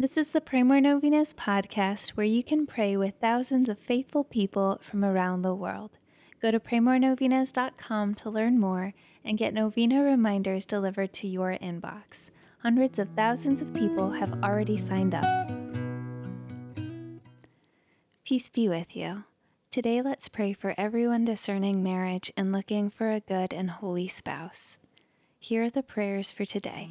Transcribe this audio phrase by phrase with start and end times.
[0.00, 4.24] This is the Pray More Novenas podcast where you can pray with thousands of faithful
[4.24, 5.90] people from around the world.
[6.40, 12.30] Go to praymorenovenas.com to learn more and get novena reminders delivered to your inbox.
[12.62, 15.50] Hundreds of thousands of people have already signed up.
[18.24, 19.24] Peace be with you.
[19.70, 24.78] Today, let's pray for everyone discerning marriage and looking for a good and holy spouse.
[25.38, 26.88] Here are the prayers for today.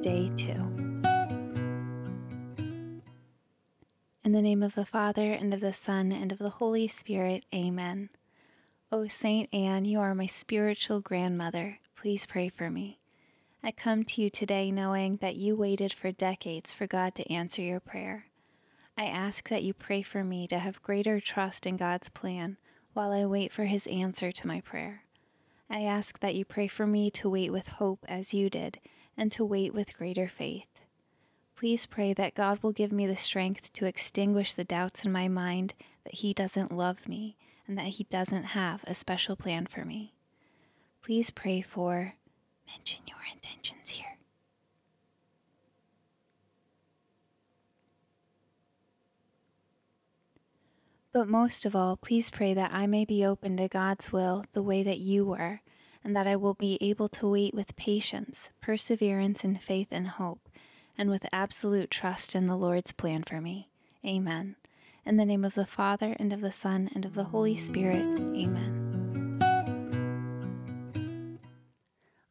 [0.00, 0.69] Day 2.
[4.30, 7.44] In the name of the Father, and of the Son, and of the Holy Spirit,
[7.52, 8.10] amen.
[8.92, 11.80] O Saint Anne, you are my spiritual grandmother.
[11.96, 13.00] Please pray for me.
[13.60, 17.60] I come to you today knowing that you waited for decades for God to answer
[17.60, 18.26] your prayer.
[18.96, 22.56] I ask that you pray for me to have greater trust in God's plan
[22.92, 25.02] while I wait for his answer to my prayer.
[25.68, 28.78] I ask that you pray for me to wait with hope as you did,
[29.16, 30.79] and to wait with greater faith.
[31.60, 35.28] Please pray that God will give me the strength to extinguish the doubts in my
[35.28, 37.36] mind that He doesn't love me
[37.68, 40.14] and that He doesn't have a special plan for me.
[41.02, 42.14] Please pray for,
[42.66, 44.16] mention your intentions here.
[51.12, 54.62] But most of all, please pray that I may be open to God's will the
[54.62, 55.60] way that you were,
[56.02, 60.49] and that I will be able to wait with patience, perseverance, and faith and hope
[61.00, 63.70] and with absolute trust in the Lord's plan for me.
[64.04, 64.56] Amen.
[65.06, 68.04] In the name of the Father, and of the Son, and of the Holy Spirit.
[68.18, 69.38] Amen.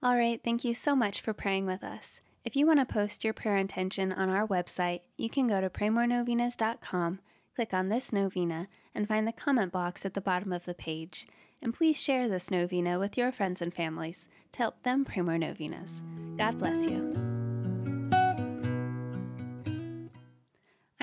[0.03, 2.21] All right, thank you so much for praying with us.
[2.45, 5.69] If you want to post your prayer intention on our website, you can go to
[5.71, 7.21] praymorenovenas.com,
[7.55, 11.25] click on this novena, and find the comment box at the bottom of the page.
[11.59, 15.39] And please share this novena with your friends and families to help them pray more
[15.39, 16.03] novenas.
[16.37, 17.28] God bless you.